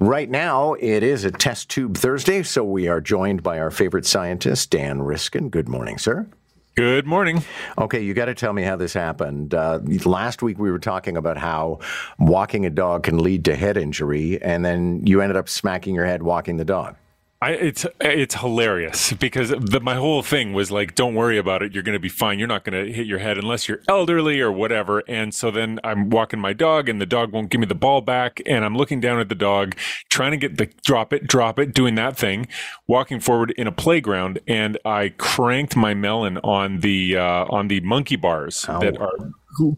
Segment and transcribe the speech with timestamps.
[0.00, 4.04] Right now, it is a test tube Thursday, so we are joined by our favorite
[4.04, 5.50] scientist, Dan Riskin.
[5.50, 6.26] Good morning, sir.
[6.74, 7.44] Good morning.
[7.78, 9.54] Okay, you got to tell me how this happened.
[9.54, 11.78] Uh, last week we were talking about how
[12.18, 16.06] walking a dog can lead to head injury, and then you ended up smacking your
[16.06, 16.96] head walking the dog.
[17.44, 21.74] I, it's it's hilarious because the, my whole thing was like, don't worry about it.
[21.74, 22.38] You're going to be fine.
[22.38, 25.02] You're not going to hit your head unless you're elderly or whatever.
[25.08, 28.00] And so then I'm walking my dog, and the dog won't give me the ball
[28.00, 28.40] back.
[28.46, 29.76] And I'm looking down at the dog,
[30.08, 32.48] trying to get the drop it, drop it, doing that thing,
[32.86, 37.80] walking forward in a playground, and I cranked my melon on the uh, on the
[37.80, 38.80] monkey bars Ow.
[38.80, 39.12] that are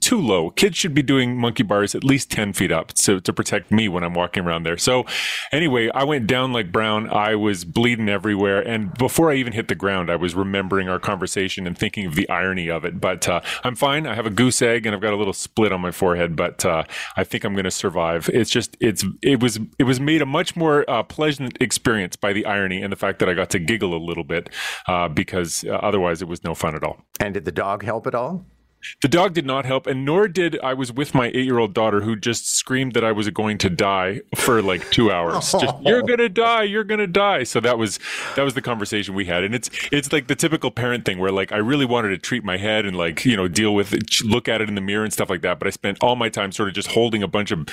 [0.00, 0.50] too low.
[0.50, 3.88] Kids should be doing monkey bars at least 10 feet up to, to protect me
[3.88, 4.76] when I'm walking around there.
[4.76, 5.04] So
[5.50, 7.08] anyway, I went down like brown.
[7.10, 8.60] I was bleeding everywhere.
[8.60, 12.14] And before I even hit the ground, I was remembering our conversation and thinking of
[12.14, 13.00] the irony of it.
[13.00, 14.06] But uh, I'm fine.
[14.06, 16.64] I have a goose egg and I've got a little split on my forehead, but
[16.64, 16.84] uh,
[17.16, 18.28] I think I'm going to survive.
[18.32, 22.32] It's just, it's, it was, it was made a much more uh, pleasant experience by
[22.32, 24.50] the irony and the fact that I got to giggle a little bit
[24.86, 27.04] uh, because uh, otherwise it was no fun at all.
[27.20, 28.44] And did the dog help at all?
[29.00, 31.74] The dog did not help, and nor did I was with my eight year old
[31.74, 35.52] daughter who just screamed that I was going to die for like two hours.
[35.60, 37.44] Just you're gonna die, you're gonna die.
[37.44, 37.98] So that was
[38.36, 41.30] that was the conversation we had, and it's it's like the typical parent thing where
[41.30, 44.04] like I really wanted to treat my head and like you know deal with it,
[44.24, 46.28] look at it in the mirror and stuff like that, but I spent all my
[46.28, 47.66] time sort of just holding a bunch of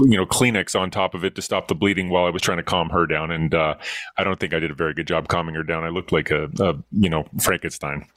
[0.00, 2.58] you know Kleenex on top of it to stop the bleeding while I was trying
[2.58, 3.74] to calm her down, and uh,
[4.16, 5.84] I don't think I did a very good job calming her down.
[5.84, 8.06] I looked like a, a you know Frankenstein.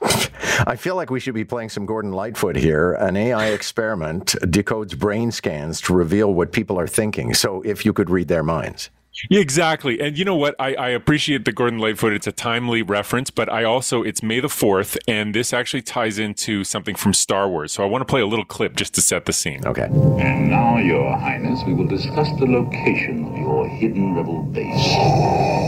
[0.66, 2.94] I feel like we should be playing some Gordon Lightfoot here.
[2.94, 7.34] An AI experiment decodes brain scans to reveal what people are thinking.
[7.34, 8.90] So if you could read their minds.
[9.30, 10.00] Exactly.
[10.00, 10.56] And you know what?
[10.58, 12.12] I, I appreciate the Gordon Lightfoot.
[12.12, 16.18] It's a timely reference, but I also, it's May the 4th, and this actually ties
[16.18, 17.72] into something from Star Wars.
[17.72, 19.64] So I want to play a little clip just to set the scene.
[19.64, 19.84] Okay.
[19.84, 25.63] And now, Your Highness, we will discuss the location of your hidden rebel base.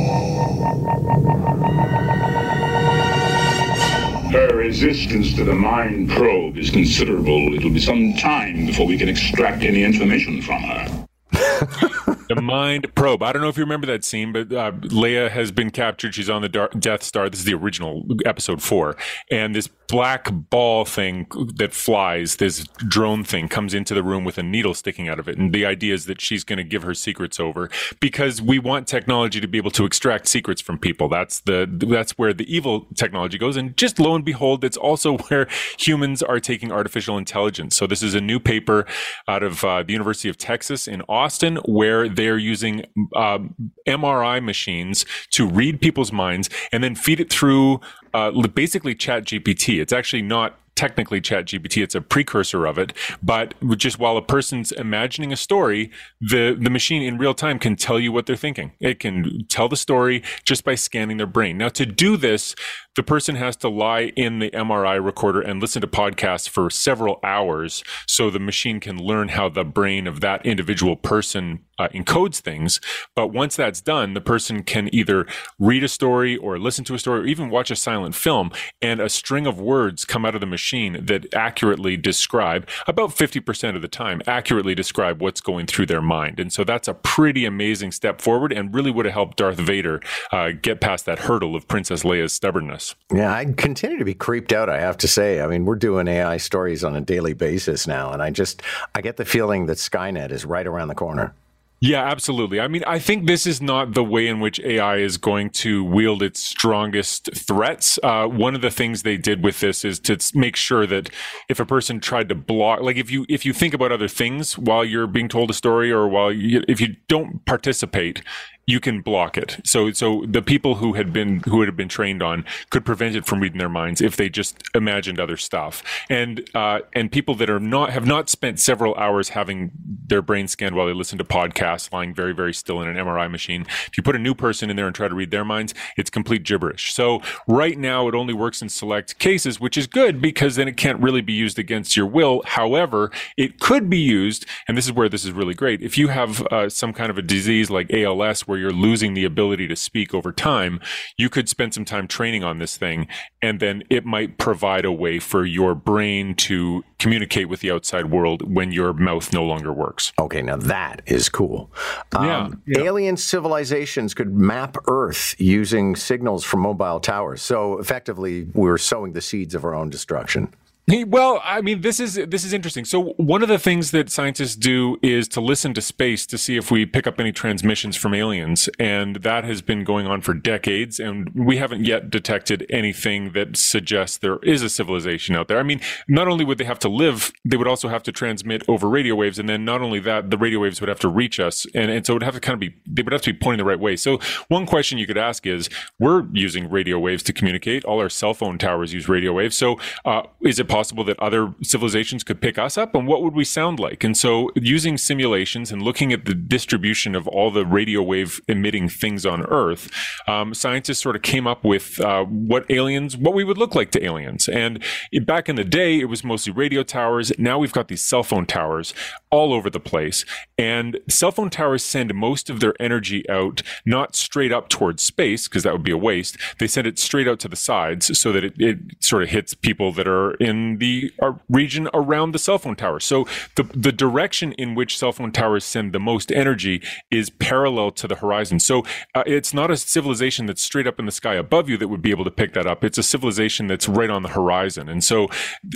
[4.66, 7.54] Resistance to the mind probe is considerable.
[7.54, 11.06] It'll be some time before we can extract any information from her.
[12.28, 13.22] the mind probe.
[13.22, 16.14] I don't know if you remember that scene, but uh, Leia has been captured.
[16.14, 16.48] She's on the
[16.78, 17.30] Death Star.
[17.30, 18.96] This is the original episode four,
[19.30, 21.26] and this black ball thing
[21.56, 25.28] that flies, this drone thing comes into the room with a needle sticking out of
[25.28, 25.38] it.
[25.38, 27.70] And the idea is that she's going to give her secrets over
[28.00, 31.08] because we want technology to be able to extract secrets from people.
[31.08, 33.56] That's the, that's where the evil technology goes.
[33.56, 35.46] And just lo and behold, it's also where
[35.78, 37.76] humans are taking artificial intelligence.
[37.76, 38.86] So this is a new paper
[39.28, 45.46] out of uh, the University of Texas in Austin where they're using MRI machines to
[45.46, 47.80] read people's minds and then feed it through
[48.16, 49.80] uh, basically ChatGPT.
[49.80, 54.72] it's actually not technically ChatGPT, it's a precursor of it but just while a person's
[54.72, 55.90] imagining a story
[56.20, 59.68] the the machine in real time can tell you what they're thinking it can tell
[59.68, 62.54] the story just by scanning their brain now to do this
[62.96, 67.20] the person has to lie in the MRI recorder and listen to podcasts for several
[67.22, 72.40] hours so the machine can learn how the brain of that individual person uh, encodes
[72.40, 72.80] things.
[73.14, 75.26] But once that's done, the person can either
[75.58, 79.00] read a story or listen to a story or even watch a silent film, and
[79.00, 83.82] a string of words come out of the machine that accurately describe, about 50% of
[83.82, 86.40] the time, accurately describe what's going through their mind.
[86.40, 90.00] And so that's a pretty amazing step forward and really would have helped Darth Vader
[90.32, 92.85] uh, get past that hurdle of Princess Leia's stubbornness.
[93.12, 95.40] Yeah, I continue to be creeped out, I have to say.
[95.40, 98.62] I mean, we're doing AI stories on a daily basis now, and I just
[98.94, 101.34] I get the feeling that Skynet is right around the corner.
[101.80, 102.58] Yeah, absolutely.
[102.58, 105.84] I mean, I think this is not the way in which AI is going to
[105.84, 107.98] wield its strongest threats.
[108.02, 111.10] Uh, one of the things they did with this is to make sure that
[111.50, 114.56] if a person tried to block, like if you if you think about other things
[114.56, 118.22] while you're being told a story, or while you, if you don't participate
[118.66, 119.58] you can block it.
[119.64, 123.24] So so the people who had been who had been trained on could prevent it
[123.24, 125.84] from reading their minds if they just imagined other stuff.
[126.10, 129.70] And uh, and people that are not have not spent several hours having
[130.08, 133.30] their brain scanned while they listen to podcasts, lying very very still in an MRI
[133.30, 133.66] machine.
[133.86, 136.10] If you put a new person in there and try to read their minds, it's
[136.10, 136.92] complete gibberish.
[136.92, 140.76] So right now it only works in select cases, which is good because then it
[140.76, 142.42] can't really be used against your will.
[142.44, 145.82] However, it could be used, and this is where this is really great.
[145.82, 149.12] If you have uh, some kind of a disease like ALS where where you're losing
[149.12, 150.80] the ability to speak over time,
[151.18, 153.06] you could spend some time training on this thing.
[153.42, 158.10] And then it might provide a way for your brain to communicate with the outside
[158.10, 160.14] world when your mouth no longer works.
[160.18, 161.70] Okay, now that is cool.
[162.12, 162.84] Um, yeah, yeah.
[162.86, 167.42] Alien civilizations could map Earth using signals from mobile towers.
[167.42, 170.48] So effectively, we're sowing the seeds of our own destruction.
[170.88, 172.84] Well, I mean, this is this is interesting.
[172.84, 176.56] So one of the things that scientists do is to listen to space to see
[176.56, 180.32] if we pick up any transmissions from aliens, and that has been going on for
[180.32, 185.58] decades, and we haven't yet detected anything that suggests there is a civilization out there.
[185.58, 188.62] I mean, not only would they have to live, they would also have to transmit
[188.68, 191.40] over radio waves, and then not only that, the radio waves would have to reach
[191.40, 193.32] us, and, and so it would have to kind of be they would have to
[193.32, 193.96] be pointing the right way.
[193.96, 195.68] So one question you could ask is,
[195.98, 197.84] we're using radio waves to communicate.
[197.84, 199.56] All our cell phone towers use radio waves.
[199.56, 203.34] So uh, is it possible that other civilizations could pick us up and what would
[203.34, 204.04] we sound like?
[204.04, 208.88] And so using simulations and looking at the distribution of all the radio wave emitting
[208.88, 209.90] things on Earth,
[210.26, 213.90] um, scientists sort of came up with uh, what aliens, what we would look like
[213.92, 214.48] to aliens.
[214.48, 214.82] And
[215.24, 217.32] back in the day, it was mostly radio towers.
[217.38, 218.94] Now we've got these cell phone towers
[219.30, 220.24] all over the place.
[220.58, 225.48] And cell phone towers send most of their energy out, not straight up towards space,
[225.48, 226.36] because that would be a waste.
[226.58, 229.54] They send it straight out to the sides so that it, it sort of hits
[229.54, 233.00] people that are in the uh, region around the cell phone tower.
[233.00, 233.26] So
[233.56, 238.08] the the direction in which cell phone towers send the most energy is parallel to
[238.08, 238.60] the horizon.
[238.60, 238.84] So
[239.14, 242.02] uh, it's not a civilization that's straight up in the sky above you that would
[242.02, 242.84] be able to pick that up.
[242.84, 244.88] It's a civilization that's right on the horizon.
[244.88, 245.28] And so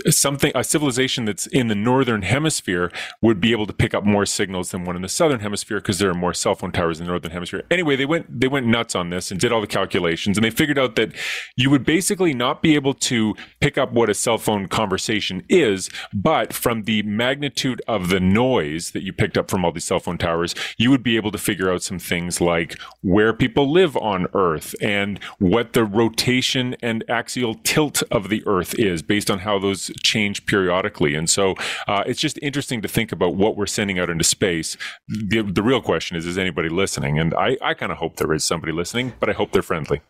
[0.08, 2.90] something a civilization that's in the northern hemisphere
[3.22, 5.98] would be able to pick up more signals than one in the southern hemisphere because
[5.98, 7.64] there are more cell phone towers in the northern hemisphere.
[7.70, 10.50] Anyway, they went they went nuts on this and did all the calculations and they
[10.50, 11.12] figured out that
[11.56, 15.90] you would basically not be able to pick up what a cell phone conversation is,
[16.14, 20.00] but from the magnitude of the noise that you picked up from all these cell
[20.00, 23.94] phone towers, you would be able to figure out some things like where people live
[23.98, 29.40] on Earth and what the rotation and axial tilt of the Earth is based on
[29.40, 31.14] how those change periodically.
[31.14, 31.54] And so
[31.86, 34.78] uh, it's just interesting to think about what we're sending out into space.
[35.08, 37.18] The, the real question is, is anybody listening?
[37.18, 40.00] And I, I kind of hope there is somebody listening, but I hope they're friendly.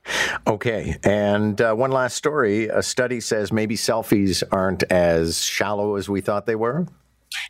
[0.46, 0.96] Okay.
[1.02, 6.20] And uh, one last story a study says maybe selfies aren't as shallow as we
[6.20, 6.86] thought they were.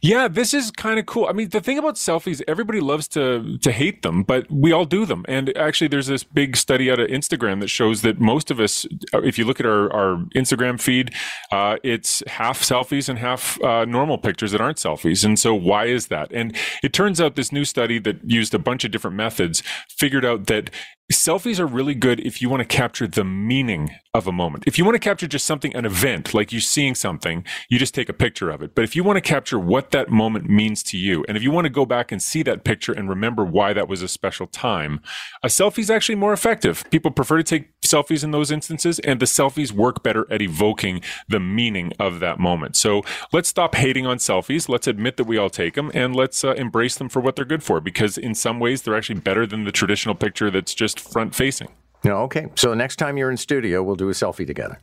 [0.03, 1.27] Yeah, this is kind of cool.
[1.27, 4.85] I mean, the thing about selfies, everybody loves to to hate them, but we all
[4.85, 5.25] do them.
[5.27, 8.87] And actually, there's this big study out of Instagram that shows that most of us,
[9.13, 11.15] if you look at our, our Instagram feed,
[11.51, 15.25] uh, it's half selfies and half uh, normal pictures that aren't selfies.
[15.25, 16.31] And so, why is that?
[16.33, 20.25] And it turns out this new study that used a bunch of different methods figured
[20.25, 20.71] out that
[21.17, 24.65] selfies are really good if you want to capture the meaning of a moment.
[24.67, 27.95] If you want to capture just something, an event, like you're seeing something, you just
[27.95, 28.75] take a picture of it.
[28.75, 31.51] But if you want to capture what that moment means to you, and if you
[31.51, 34.47] want to go back and see that picture and remember why that was a special
[34.47, 35.01] time,
[35.43, 36.85] a selfie is actually more effective.
[36.91, 41.01] People prefer to take selfies in those instances, and the selfies work better at evoking
[41.29, 42.77] the meaning of that moment.
[42.77, 43.03] So
[43.33, 44.69] let's stop hating on selfies.
[44.69, 47.45] Let's admit that we all take them, and let's uh, embrace them for what they're
[47.45, 51.00] good for, because in some ways, they're actually better than the traditional picture that's just
[51.01, 51.69] front facing.
[52.05, 52.49] No, okay.
[52.55, 54.79] So next time you're in studio, we'll do a selfie together.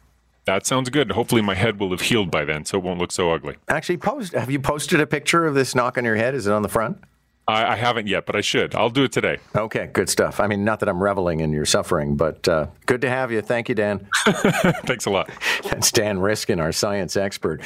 [0.45, 1.11] That sounds good.
[1.11, 3.57] Hopefully, my head will have healed by then, so it won't look so ugly.
[3.67, 4.33] Actually, post.
[4.33, 6.35] Have you posted a picture of this knock on your head?
[6.35, 6.97] Is it on the front?
[7.47, 8.75] I, I haven't yet, but I should.
[8.75, 9.37] I'll do it today.
[9.55, 10.39] Okay, good stuff.
[10.39, 13.41] I mean, not that I'm reveling in your suffering, but uh, good to have you.
[13.41, 14.07] Thank you, Dan.
[14.25, 15.29] Thanks a lot.
[15.63, 17.61] That's Dan Riskin, our science expert.